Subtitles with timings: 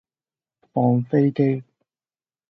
[0.73, 1.63] 放飛機